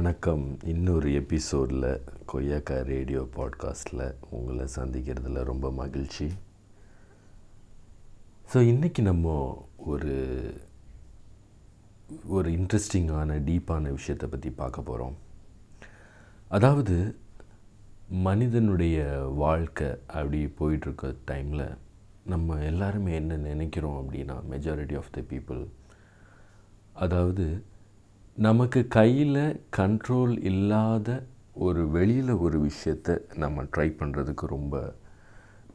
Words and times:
வணக்கம். 0.00 0.58
இன்னொரு 0.64 1.12
எபிசோடில் 1.12 2.02
கொய்யாக்கா 2.32 2.82
ரேடியோ 2.82 3.28
பாட்காஸ்ட்டில் 3.36 4.14
உங்களை 4.30 4.66
சந்திக்கிறதுல 4.76 5.42
ரொம்ப 5.42 5.70
மகிழ்ச்சி. 5.70 6.26
ஸோ 8.52 8.54
இன்றைக்கி 8.54 9.00
நம்ம 9.00 9.34
ஒரு 9.76 10.14
ஒரு 12.26 12.50
இன்ட்ரெஸ்டிங்கான 12.50 13.38
டீப்பான 13.38 13.90
விஷயத்தை 13.90 14.28
பற்றி 14.28 14.50
பார்க்க 14.50 14.80
போகிறோம் 14.80 15.16
அதாவது 16.48 17.16
மனிதனுடைய 18.08 19.24
வாழ்க்கை 19.34 19.88
அப்படி 20.06 20.46
போயிட்டுருக்க 20.46 21.14
டைமில் 21.30 21.76
நம்ம 22.24 22.58
எல்லாருமே 22.62 23.14
என்ன 23.14 23.36
நினைக்கிறோம் 23.36 23.98
அப்படின்னா 24.02 24.38
மெஜாரிட்டி 24.50 24.96
ஆஃப் 24.96 25.12
த 25.12 25.20
பீப்புள் 25.20 25.66
அதாவது 26.92 27.64
நமக்கு 28.36 28.80
கையில் 28.88 29.38
கண்ட்ரோல் 29.76 30.34
இல்லாத 30.50 31.08
ஒரு 31.66 31.82
வெளியில் 31.88 32.30
ஒரு 32.44 32.58
விஷயத்தை 32.60 33.14
நம்ம 33.42 33.64
ட்ரை 33.72 33.86
பண்ணுறதுக்கு 33.98 34.44
ரொம்ப 34.52 34.74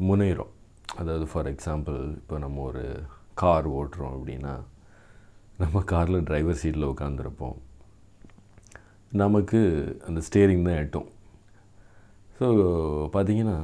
முன்னேறோம் 0.08 0.54
அதாவது 1.00 1.26
ஃபார் 1.32 1.50
எக்ஸாம்பிள் 1.52 2.00
இப்போ 2.20 2.38
நம்ம 2.38 2.64
ஒரு 2.70 2.84
கார் 3.42 3.68
ஓட்டுறோம் 3.80 4.16
அப்படின்னா 4.18 4.54
நம்ம 5.62 5.84
காரில் 5.92 6.26
டிரைவர் 6.30 6.60
சீட்டில் 6.62 6.92
உட்காந்துருப்போம் 6.94 7.58
நமக்கு 9.12 9.62
அந்த 10.08 10.22
ஸ்டேரிங் 10.28 10.68
தான் 10.70 10.82
எட்டும். 10.84 11.10
ஸோ 12.40 12.48
பார்த்திங்கன்னா 13.16 13.58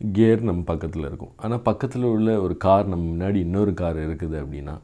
கியர் 0.00 0.48
நம்ம 0.50 0.64
பக்கத்தில் 0.72 1.08
இருக்கும். 1.08 1.34
ஆனால் 1.36 1.64
பக்கத்தில் 1.68 2.12
உள்ள 2.14 2.30
ஒரு 2.46 2.56
கார் 2.66 2.92
நம்ம 2.92 3.04
முன்னாடி 3.12 3.40
இன்னொரு 3.46 3.74
கார் 3.82 3.98
இருக்குது 4.06 4.36
அப்படின்னா 4.42 4.76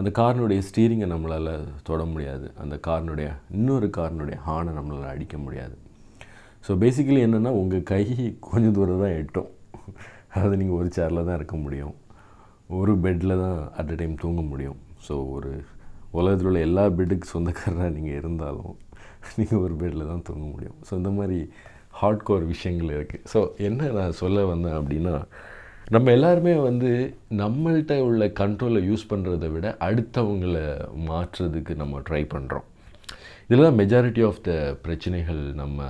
அந்த 0.00 0.10
காரினுடைய 0.20 0.60
ஸ்டீரிங்கை 0.68 1.06
நம்மளால் 1.12 1.52
தொட 1.88 2.02
முடியாது. 2.10 2.46
அந்த 2.62 2.74
காரினுடைய 2.88 3.28
இன்னொரு 3.56 3.88
காரினுடைய 3.98 4.36
ஹானை 4.46 4.72
நம்மளால் 4.76 5.12
அடிக்க 5.14 5.36
முடியாது. 5.46 5.74
ஸோ 6.66 6.72
பேசிக்கலி 6.82 7.20
என்னென்னா 7.26 7.52
உங்கள் 7.62 7.88
கை 7.90 8.04
கொஞ்சம் 8.50 8.76
தூரம் 8.78 9.02
தான் 9.04 9.16
எட்டும். 9.20 9.50
அதாவது 10.32 10.58
நீங்கள் 10.60 10.78
ஒரு 10.80 10.88
சேரில் 10.96 11.26
தான் 11.28 11.38
இருக்க 11.40 11.56
முடியும். 11.64 11.94
ஒரு 12.80 12.92
பெட்டில் 13.04 13.40
தான் 13.44 13.58
அட் 13.80 13.92
அ 13.94 13.96
டைம் 14.00 14.14
தூங்க 14.24 14.42
முடியும். 14.50 14.78
ஸோ 15.06 15.14
ஒரு 15.36 15.50
உலகத்தில் 16.18 16.48
உள்ள 16.50 16.60
எல்லா 16.68 16.84
பெட்டுக்கு 16.98 17.26
சொந்தக்காரராக 17.34 17.90
நீங்கள் 17.96 18.18
இருந்தாலும் 18.20 18.72
நீங்கள் 19.38 19.62
ஒரு 19.64 19.74
பெட்டில் 19.80 20.10
தான் 20.12 20.26
தூங்க 20.28 20.44
முடியும். 20.52 20.78
ஸோ 20.88 20.92
இந்த 21.00 21.10
மாதிரி 21.18 21.38
ஹார்ட் 22.00 22.26
கோர் 22.28 22.44
விஷயங்கள் 22.52 22.94
இருக்குது 22.98 23.24
ஸோ 23.32 23.40
என்ன 23.68 23.90
நான் 23.98 24.18
சொல்ல 24.22 24.44
வந்தேன் 24.52 24.76
அப்படின்னா 24.80 25.14
நம்ம 25.90 26.10
எல்லாருமே 26.10 26.52
வந்து 26.60 26.90
நம்மள்கிட்ட 27.36 27.94
உள்ள 28.00 28.24
கண்ட்ரோலை 28.36 28.80
யூஸ் 28.84 29.02
பண்ணுறதை 29.10 29.48
விட 29.50 29.68
அடுத்தவங்களை 29.80 30.62
மாற்றுறதுக்கு 31.06 31.72
நம்ம 31.74 32.00
ட்ரை 32.08 32.20
பண்ணுறோம் 32.26 32.66
இதில் 33.44 33.64
தான் 33.64 33.78
மெஜாரிட்டி 33.78 34.22
ஆஃப் 34.26 34.38
த 34.40 34.52
பிரச்சனைகள் 34.82 35.40
நம்ம 35.54 35.88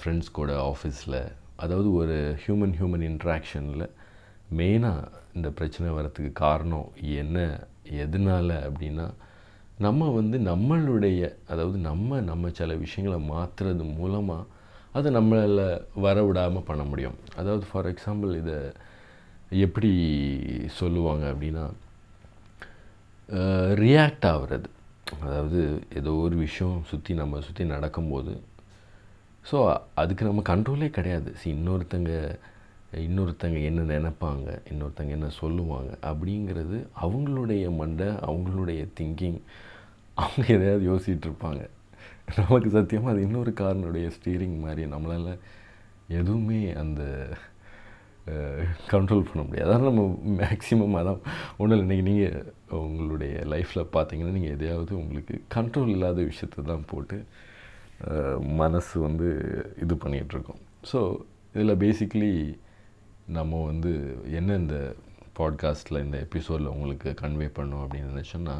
ஃப்ரெண்ட்ஸ் 0.00 0.32
கூட 0.32 0.50
ஆஃபீஸில் 0.64 1.18
அதாவது 1.56 1.88
ஒரு 1.92 2.16
ஹியூமன் 2.42 2.74
ஹியூமன் 2.74 3.06
இன்ட்ராக்ஷனில் 3.08 3.86
மெயினாக 4.54 5.08
இந்த 5.34 5.50
பிரச்சனை 5.50 5.92
வரத்துக்கு 5.94 6.32
காரணம் 6.42 6.90
என்ன 7.16 7.38
எதனால் 7.98 8.54
அப்படின்னா 8.64 9.06
நம்ம 9.78 10.10
வந்து 10.12 10.38
நம்மளுடைய 10.44 11.22
அதாவது 11.48 11.78
நம்ம 11.80 12.20
நம்ம 12.22 12.50
சில 12.52 12.74
விஷயங்களை 12.76 13.20
மாற்றுறது 13.28 13.86
மூலமாக 13.94 14.48
அதை 14.96 15.08
நம்மளால் 15.16 15.62
வர 16.06 16.16
விடாமல் 16.26 16.66
பண்ண 16.68 16.82
முடியும். 16.90 17.16
அதாவது 17.40 17.64
ஃபார் 17.70 17.88
எக்ஸாம்பிள் 17.92 18.32
இதை 18.42 18.58
எப்படி 19.64 19.90
சொல்லுவாங்க 20.80 21.24
அப்படின்னா 21.32 21.64
ரியாக்ட் 23.82 24.26
ஆகிறது. 24.32 24.68
அதாவது 25.24 25.60
ஏதோ 25.98 26.12
ஒரு 26.26 26.36
விஷயம் 26.46 26.76
சுற்றி 26.90 27.12
நம்ம 27.20 27.40
சுற்றி 27.46 27.64
நடக்கும்போது 27.74 28.32
ஸோ 29.50 29.58
அதுக்கு 30.00 30.22
நம்ம 30.28 30.42
கண்ட்ரோலே 30.50 30.88
கிடையாது. 30.96 31.30
சி 31.40 31.46
இன்னொருத்தங்க 31.56 32.12
இன்னொருத்தங்க 33.06 33.58
என்ன 33.68 33.80
நினைப்பாங்க 33.94 34.48
இன்னொருத்தங்க 34.70 35.12
என்ன 35.16 35.28
சொல்லுவாங்க 35.40 35.90
அப்படிங்கிறது 36.10 36.76
அவங்களுடைய 37.04 37.64
மண்டை 37.80 38.08
அவங்களுடைய 38.28 38.80
திங்கிங் 38.98 39.40
அவங்க 40.22 40.44
எதையாவது 40.56 40.84
யோசிச்சுட்டு 40.90 41.28
இருப்பாங்க. 41.28 41.62
நமக்கு 42.38 42.70
சத்தியமாக 42.70 43.12
அது 43.14 43.20
இன்னொரு 43.26 43.52
காரனுடைய 43.60 44.06
ஸ்டீரிங் 44.16 44.58
மாதிரி. 44.64 44.82
நம்மளால் 44.94 45.30
எதுவுமே 46.18 46.60
அந்த 46.82 47.02
கண்ட்ரோல் 48.92 49.28
பண்ண 49.28 49.42
முடியாது. 49.42 49.66
அதான் 49.66 49.88
நம்ம 49.90 50.02
மேக்ஸிமம் 50.40 50.96
அதான். 51.00 51.20
ஒன்றும் 51.58 51.82
இன்றைக்கி 51.84 52.04
நீங்கள் 52.10 52.38
உங்களுடைய 52.80 53.34
லைஃப்பில் 53.52 53.92
பார்த்தீங்கன்னா 53.96 54.34
நீங்கள் 54.36 54.54
எதையாவது 54.56 54.92
உங்களுக்கு 54.96 55.36
கண்ட்ரோல் 55.56 55.92
இல்லாத 55.96 56.22
விஷயத்தை 56.22 56.64
தான் 56.64 56.88
போட்டு 56.92 57.18
மனசு 58.62 58.96
வந்து 59.00 59.28
இது 59.84 59.94
பண்ணிகிட்ருக்கோம் 59.94 60.60
ஸோ 60.92 60.98
இதில் 61.54 61.80
பேசிக்கலி 61.84 62.32
நம்ம 63.38 63.62
வந்து 63.64 63.92
என்ன 64.38 64.54
இந்த 64.54 64.76
பாட்காஸ்ட்டில் 65.38 66.04
இந்த 66.04 66.16
எபிசோடில் 66.26 66.74
உங்களுக்கு 66.74 67.10
கன்வே 67.22 67.48
பண்ணோம் 67.58 67.82
அப்படின்னு 67.84 68.12
நினச்சோன்னா 68.14 68.56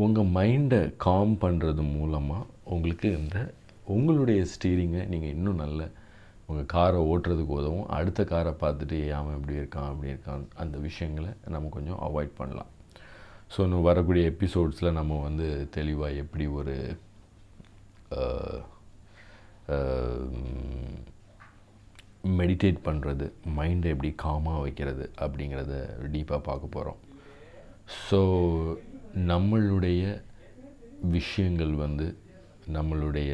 உங்கள் 0.00 0.30
மைண்டை 0.36 0.78
காம் 1.04 1.32
பண்ணுறது 1.40 1.82
மூலமாக 1.94 2.48
உங்களுக்கு 2.74 3.08
இந்த 3.18 3.38
உங்களுடைய 3.94 4.40
ஸ்டீரிங்கை 4.52 5.02
நீங்கள் 5.12 5.34
இன்னும் 5.36 5.60
நல்ல 5.62 5.80
உங்கள் 6.48 6.70
காரை 6.74 7.00
ஓட்டுறதுக்கு 7.10 7.52
உதவும். 7.60 7.88
அடுத்த 7.96 8.20
காரை 8.30 8.52
பார்த்துட்டு 8.62 8.96
ஏன் 9.14 9.32
இப்படி 9.38 9.58
இருக்கான் 9.60 9.90
அப்படி 9.90 10.12
இருக்கான். 10.12 10.44
அந்த 10.62 10.76
விஷயங்களை 10.86 11.30
நம்ம 11.54 11.70
கொஞ்சம் 11.76 12.00
அவாய்ட் 12.06 12.38
பண்ணலாம். 12.40 12.70
ஸோ 13.54 13.58
இன்னும் 13.66 13.88
வரக்கூடிய 13.88 14.24
எபிசோட்ஸில் 14.32 14.96
நம்ம 14.98 15.18
வந்து 15.26 15.48
தெளிவாக 15.76 16.20
எப்படி 16.22 16.46
ஒரு 16.60 16.76
மெடிடேட் 22.38 22.80
பண்ணுறது 22.88 23.26
மைண்டை 23.58 23.90
எப்படி 23.94 24.10
காமாக 24.24 24.62
வைக்கிறது 24.64 25.04
அப்படிங்கிறத 25.24 25.74
டீப்பாக 26.14 26.40
பார்க்க 26.48 26.74
போகிறோம் 26.76 27.00
ஸோ 28.08 28.20
நம்மளுடைய 29.14 30.22
விஷயங்கள் 31.00 31.74
வந்து 31.74 32.16
நம்மளுடைய 32.72 33.32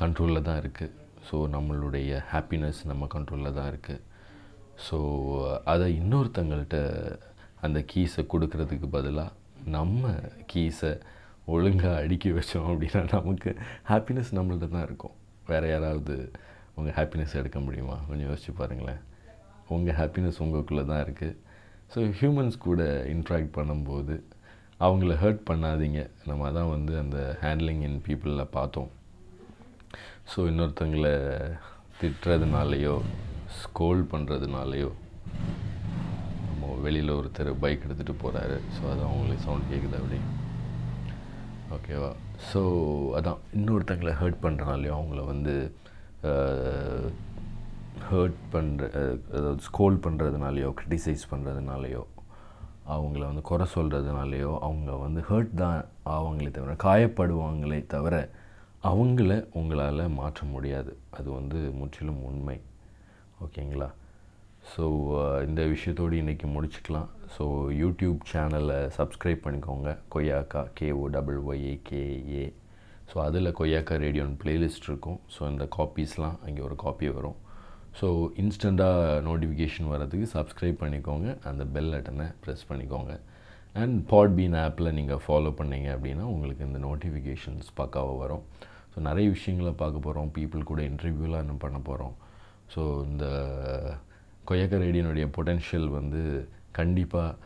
கண்ட்ரோலில் 0.00 0.42
தான் 0.42 0.60
இருக்குது 0.62 0.92
ஸோ 1.30 1.36
நம்மளுடைய 1.48 2.22
ஹாப்பினஸ் 2.32 2.80
நம்ம 2.84 3.06
கண்ட்ரோலில் 3.14 3.52
தான் 3.52 3.70
இருக்குது 3.72 4.00
ஸோ 4.90 4.98
அதை 5.64 6.00
இன்னொருத்தங்கள்கிட்ட 6.00 6.78
அந்த 7.60 7.84
கீஸை 7.92 8.24
கொடுக்கறதுக்கு 8.32 8.86
பதிலாக 8.86 9.32
நம்ம 9.64 10.14
கீஸை 10.52 11.00
ஒழுங்காக 11.44 11.96
அடுக்கி 11.96 12.30
வச்சோம் 12.30 12.68
அப்படின்னா 12.72 13.02
நமக்கு 13.12 13.56
ஹாப்பினஸ் 13.88 14.30
நம்மள்ட்ட 14.32 14.68
தான் 14.68 14.82
இருக்கும். 14.82 15.14
வேறு 15.46 15.70
யாராவது 15.70 16.32
உங்கள் 16.74 16.94
ஹாப்பினஸ் 16.94 17.34
எடுக்க 17.34 17.60
முடியுமா? 17.60 17.96
கொஞ்சம் 18.08 18.28
யோசிச்சு 18.30 18.52
பாருங்களேன். 18.56 19.00
உங்கள் 19.68 19.94
ஹாப்பினஸ் 19.94 20.40
உங்களுக்குள்ளே 20.44 20.84
தான் 20.84 21.04
இருக்குது 21.06 21.36
ஸோ 21.94 22.12
ஹியூமன்ஸ் 22.20 22.58
கூட 22.58 23.06
இன்ட்ராக்ட் 23.14 23.52
பண்ணும்போது 23.58 24.22
அவங்கள 24.86 25.12
ஹர்ட் 25.22 25.42
பண்ணாதீங்க. 25.48 26.00
நம்ம 26.30 26.50
தான் 26.58 26.70
வந்து 26.74 26.92
அந்த 27.02 27.18
ஹேண்ட்லிங் 27.42 27.82
இன் 27.88 28.00
பீப்புளில் 28.06 28.52
பார்த்தோம். 28.56 28.90
ஸோ 30.32 30.38
இன்னொருத்தங்களை 30.50 31.14
திட்டுறதுனாலையோ 32.00 32.94
ஸ்கோல் 33.62 34.02
பண்ணுறதுனாலையோ 34.12 34.90
நம்ம 36.46 36.72
வெளியில் 36.86 37.16
ஒருத்தர் 37.18 37.50
பைக் 37.64 37.84
எடுத்துகிட்டு 37.86 38.14
போகிறாரு 38.24 38.56
ஸோ 38.76 38.82
அது 38.92 39.02
அவங்களுக்கு 39.08 39.46
சவுண்ட் 39.46 39.70
கேட்குது 39.72 39.98
அப்படி. 40.00 40.18
ஓகேவா 41.76 42.10
ஸோ 42.50 42.60
அதான். 43.18 43.40
இன்னொருத்தங்களை 43.58 44.14
ஹர்ட் 44.22 44.42
பண்ணுறனாலையோ 44.46 44.94
அவங்கள 44.98 45.22
வந்து 45.32 45.54
ஹர்ட் 48.10 48.40
பண்ணுற 48.54 48.84
அதாவது 49.36 49.62
ஸ்கோல் 49.68 49.96
பண்ணுறதுனாலையோ 50.06 50.68
க்ரிட்டிசைஸ் 50.80 51.24
பண்ணுறதுனாலையோ 51.32 52.02
அவங்கள 52.92 53.22
வந்து 53.28 53.42
குறை 53.42 53.66
சொல்கிறதுனாலையோ 53.74 54.52
அவங்க 54.60 54.92
வந்து 54.96 55.20
ஹர்ட் 55.28 55.54
தான் 55.54 55.78
ஆவாங்களே 56.14 56.50
தவிர 56.50 56.72
காயப்படுவாங்களே 56.86 57.86
தவிர 57.86 58.14
அவங்கள 58.90 59.32
உங்களால் 59.58 60.02
மாற்ற 60.20 60.46
முடியாது. 60.46 60.92
அது 61.10 61.28
வந்து 61.32 61.58
முற்றிலும் 61.80 62.22
உண்மை. 62.30 62.58
ஓகேங்களா 63.44 63.90
ஸோ 64.72 64.84
uh, 65.22 65.46
இந்த 65.46 65.62
விஷயத்தோடு 65.72 66.14
இன்றைக்கி 66.22 66.46
முடிச்சுக்கலாம். 66.56 67.08
ஸோ 67.36 67.44
யூடியூப் 67.80 68.20
சேனலை 68.32 68.78
சப்ஸ்கிரைப் 68.98 69.42
பண்ணிக்கோங்க. 69.46 69.98
கொய்யாக்கா 70.14 70.62
K O 70.78 71.04
double 71.16 71.40
Y A 71.50 71.74
K A 71.88 72.46
so 73.10 73.16
அதில் 73.26 73.56
கொய்யாக்கா 73.60 73.96
ரேடியோன்னு 74.04 74.40
ப்ளேலிஸ்ட் 74.44 74.88
இருக்கும். 74.90 75.18
ஸோ 75.34 75.50
இந்த 75.52 75.68
காப்பீஸ்லாம் 75.76 76.38
அங்கே 76.46 76.62
ஒரு 76.62 76.76
காப்பி 76.84 77.08
வரும். 77.08 77.38
ஸோ 77.98 78.06
இன்ஸ்டண்ட்டாக 78.42 79.20
நோட்டிஃபிகேஷன் 79.28 79.90
வரதுக்கு 79.92 80.26
சப்ஸ்கிரைப் 80.36 80.78
பண்ணிக்கோங்க. 80.82 81.28
அந்த 81.50 81.62
பெல் 81.74 81.92
பட்டனை 81.94 82.26
ப்ரெஸ் 82.44 82.64
பண்ணிக்கோங்க. 82.70 83.12
அண்ட் 83.82 83.96
பாட்பீன் 84.12 84.56
ஆப்பில் 84.64 84.94
நீங்கள் 84.98 85.22
ஃபாலோ 85.24 85.50
பண்ணீங்க 85.60 85.88
அப்படின்னா 85.96 86.24
உங்களுக்கு 86.32 86.66
இந்த 86.68 86.80
நோட்டிஃபிகேஷன்ஸ் 86.88 87.68
பக்காவாக 87.80 88.18
வரும். 88.22 88.44
ஸோ 88.92 89.00
நிறைய 89.08 89.26
விஷயங்களை 89.36 89.72
பார்க்க 89.82 90.06
போகிறோம் 90.06 90.28
பீப்புள் 90.36 90.68
கூட 90.70 90.80
இன்டர்வியூலாம் 90.90 91.44
என்ன 91.44 91.56
பண்ண 91.64 91.78
போகிறோம் 91.88 92.14
ஸோ 92.74 92.82
இந்த 93.10 93.24
கொயக்க 94.50 94.76
ரேடியனுடைய 94.84 95.26
பொட்டென்ஷியல் 95.36 95.88
வந்து 95.98 96.20
கண்டிப்பாக 96.78 97.38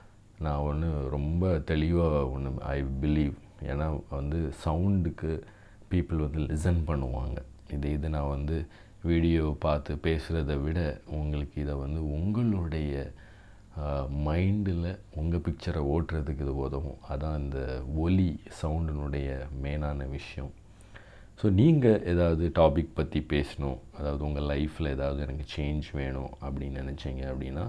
நான் 0.44 0.64
ஒன்று 0.70 0.88
ரொம்ப 1.14 1.44
தெளிவாக 1.70 2.18
ஒன்று 2.34 2.50
ஐ 2.74 2.78
பிலீவ் 3.04 3.36
ஏன்னா 3.72 3.86
வந்து 4.18 4.40
சவுண்டுக்கு 4.64 5.32
பீப்புள் 5.92 6.24
வந்து 6.26 6.40
லிசன் 6.50 6.82
பண்ணுவாங்க. 6.90 7.38
இது 7.76 7.86
இது 7.96 8.08
நான் 8.16 8.34
வந்து 8.36 8.56
வீடியோ 9.06 9.42
பார்த்து 9.64 9.92
பேசுகிறத 10.06 10.52
விட 10.64 10.80
உங்களுக்கு 11.18 11.56
இதை 11.64 11.74
வந்து 11.84 12.00
உங்களுடைய 12.16 12.92
மைண்டில் 14.26 14.86
உங்கள் 15.20 15.42
பிக்சரை 15.46 15.80
ஓட்டுறதுக்கு 15.94 16.44
இது 16.46 16.54
உதவும். 16.64 17.00
அதான் 17.12 17.36
இந்த 17.42 17.60
ஒலி 18.04 18.30
சவுண்டினுடைய 18.60 19.28
மெயினான 19.64 20.08
விஷயம். 20.16 20.50
ஸோ 21.40 21.46
நீங்கள் 21.60 22.02
ஏதாவது 22.12 22.44
டாபிக் 22.60 22.96
பற்றி 22.98 23.20
பேசணும். 23.34 23.78
அதாவது 23.98 24.22
உங்கள் 24.28 24.48
லைஃப்பில் 24.52 24.94
ஏதாவது 24.96 25.20
எனக்கு 25.26 25.44
சேஞ்ச் 25.56 25.88
வேணும் 26.00 26.32
அப்படின்னு 26.44 26.80
நினச்சிங்க 26.82 27.24
அப்படின்னா 27.32 27.66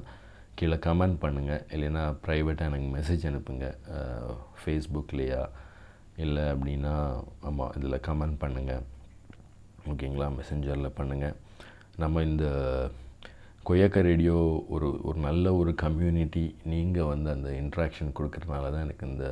கீழே 0.60 0.78
கமெண்ட் 0.86 1.18
பண்ணுங்கள் 1.24 1.66
இல்லைன்னா 1.76 2.06
ப்ரைவேட்டாக 2.26 2.72
எனக்கு 2.72 2.90
மெசேஜ் 2.98 3.28
அனுப்புங்க. 3.32 3.68
ஃபேஸ்புக்லேயா 4.62 5.44
இல்லை 6.24 6.46
அப்படின்னா 6.54 6.96
ஆமாம் 7.50 7.76
இதில் 7.80 8.04
கமெண்ட் 8.08 8.42
பண்ணுங்கள் 8.46 8.86
ஓகேங்களா? 9.90 10.28
மெசஞ்சரில் 10.40 10.98
பண்ணுங்கள் 11.00 11.36
நம்ம 12.04 12.24
இந்த 12.30 12.46
கொய்யாக்கா 13.70 14.02
ரேடியோ 14.10 14.36
ஒரு 14.76 14.88
ஒரு 15.04 15.20
நல்ல 15.28 15.54
ஒரு 15.62 15.72
கம்யூனிட்டி 15.84 16.44
நீங்கள் 16.74 17.10
வந்து 17.14 17.30
அந்த 17.36 17.50
இன்ட்ராக்ஷன் 17.62 18.16
கொடுக்குறதுனால 18.20 18.72
தான் 18.76 18.86
எனக்கு 18.88 19.08
இந்த 19.14 19.28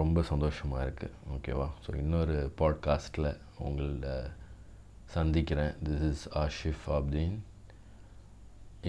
ரொம்ப 0.00 0.22
சந்தோஷமாக 0.30 0.84
இருக்குது 0.86 1.16
ஓகேவா 1.34 1.68
ஸோ 1.84 1.90
இன்னொரு 1.96 2.36
பாட்காஸ்ட்டில் 2.60 3.28
உங்கள்ட 3.66 4.08
சந்திக்கிறேன். 5.16 5.74
This 5.88 6.06
is 6.12 6.24
Ashif 6.44 6.86
Abdeen 6.98 7.36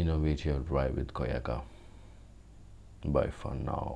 innovate 0.01 0.41
your 0.45 0.59
drive 0.69 0.95
with 0.99 1.11
Koyaka. 1.19 1.55
Bye 3.15 3.31
for 3.39 3.53
now. 3.55 3.87